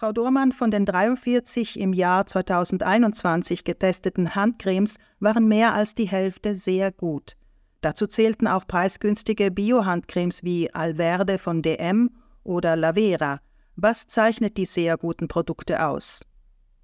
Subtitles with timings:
[0.00, 6.54] Frau Dormann, von den 43 im Jahr 2021 getesteten Handcremes waren mehr als die Hälfte
[6.54, 7.36] sehr gut.
[7.80, 12.10] Dazu zählten auch preisgünstige Bio-Handcremes wie Alverde von DM
[12.44, 13.40] oder Lavera.
[13.74, 16.22] Was zeichnet die sehr guten Produkte aus?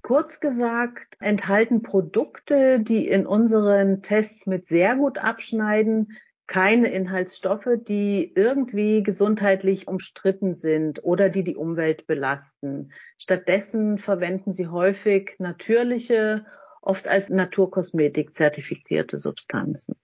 [0.00, 6.16] Kurz gesagt, enthalten Produkte, die in unseren Tests mit sehr gut abschneiden,
[6.52, 12.92] keine Inhaltsstoffe, die irgendwie gesundheitlich umstritten sind oder die die Umwelt belasten.
[13.16, 16.44] Stattdessen verwenden sie häufig natürliche,
[16.82, 19.96] oft als Naturkosmetik zertifizierte Substanzen.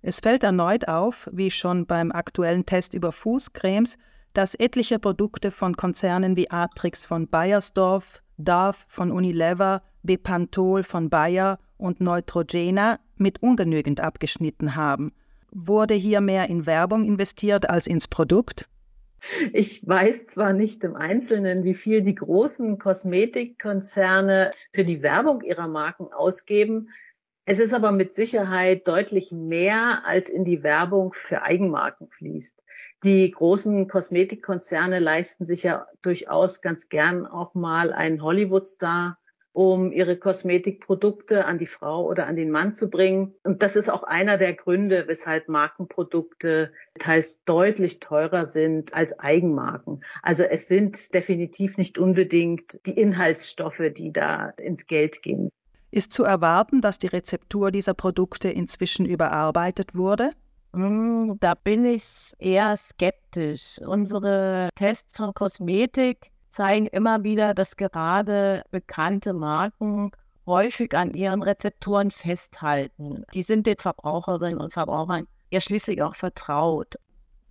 [0.00, 3.98] Es fällt erneut auf, wie schon beim aktuellen Test über Fußcremes,
[4.32, 11.58] dass etliche Produkte von Konzernen wie Atrix von Bayersdorf, Dove von Unilever, Bepantol von Bayer
[11.76, 15.12] und Neutrogena mit ungenügend abgeschnitten haben.
[15.52, 18.68] Wurde hier mehr in Werbung investiert als ins Produkt?
[19.52, 25.68] Ich weiß zwar nicht im Einzelnen, wie viel die großen Kosmetikkonzerne für die Werbung ihrer
[25.68, 26.88] Marken ausgeben.
[27.44, 32.62] Es ist aber mit Sicherheit deutlich mehr, als in die Werbung für Eigenmarken fließt.
[33.02, 39.18] Die großen Kosmetikkonzerne leisten sich ja durchaus ganz gern auch mal einen Hollywood-Star
[39.52, 43.34] um ihre Kosmetikprodukte an die Frau oder an den Mann zu bringen.
[43.42, 50.04] Und das ist auch einer der Gründe, weshalb Markenprodukte teils deutlich teurer sind als Eigenmarken.
[50.22, 55.50] Also es sind definitiv nicht unbedingt die Inhaltsstoffe, die da ins Geld gehen.
[55.90, 60.30] Ist zu erwarten, dass die Rezeptur dieser Produkte inzwischen überarbeitet wurde?
[60.72, 63.80] Hm, da bin ich eher skeptisch.
[63.84, 70.10] Unsere Tests von Kosmetik zeigen immer wieder, dass gerade bekannte Marken
[70.46, 73.24] häufig an ihren Rezepturen festhalten.
[73.34, 76.96] Die sind den Verbraucherinnen und Verbrauchern ja schließlich auch vertraut.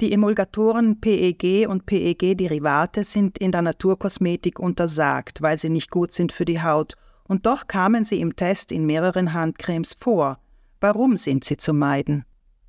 [0.01, 6.31] Die Emulgatoren PEG und PEG-Derivate sind in der Naturkosmetik untersagt, weil sie nicht gut sind
[6.31, 6.95] für die Haut.
[7.27, 10.39] Und doch kamen sie im Test in mehreren Handcremes vor.
[10.79, 12.23] Warum sind sie zu meiden?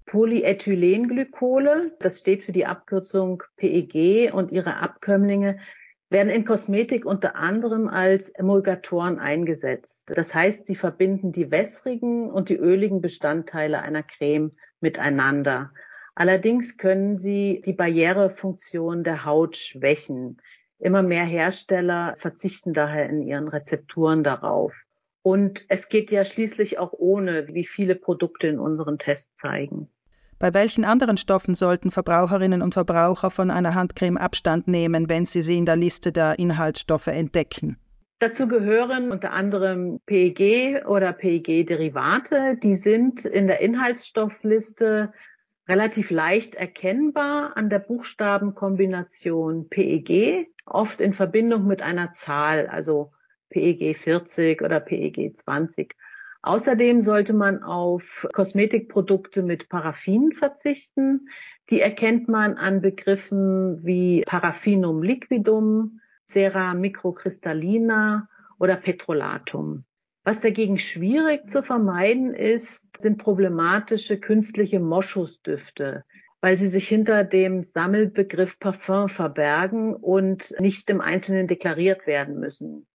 [0.06, 5.60] Polyethylenglykole, das steht für die Abkürzung PEG und ihre Abkömmlinge,
[6.10, 10.12] werden in Kosmetik unter anderem als Emulgatoren eingesetzt.
[10.14, 14.50] Das heißt, sie verbinden die wässrigen und die öligen Bestandteile einer Creme
[14.80, 15.72] miteinander.
[16.16, 20.38] Allerdings können sie die Barrierefunktion der Haut schwächen.
[20.80, 24.74] Immer mehr Hersteller verzichten daher in ihren Rezepturen darauf.
[25.22, 29.88] Und es geht ja schließlich auch ohne, wie viele Produkte in unseren Tests zeigen.
[30.40, 35.42] Bei welchen anderen Stoffen sollten Verbraucherinnen und Verbraucher von einer Handcreme Abstand nehmen, wenn sie
[35.42, 37.76] sie in der Liste der Inhaltsstoffe entdecken?
[38.20, 42.56] Dazu gehören unter anderem PEG oder PEG-Derivate.
[42.56, 45.12] Die sind in der Inhaltsstoffliste
[45.68, 53.12] relativ leicht erkennbar an der Buchstabenkombination PEG, oft in Verbindung mit einer Zahl, also
[53.50, 55.94] PEG 40 oder PEG 20.
[56.42, 61.28] Außerdem sollte man auf Kosmetikprodukte mit Paraffin verzichten.
[61.68, 68.28] Die erkennt man an Begriffen wie Paraffinum liquidum, Cera microcristallina
[68.58, 69.84] oder Petrolatum.
[70.22, 76.04] Was dagegen schwierig zu vermeiden ist, sind problematische künstliche Moschusdüfte,
[76.40, 82.86] weil sie sich hinter dem Sammelbegriff Parfum verbergen und nicht im Einzelnen deklariert werden müssen.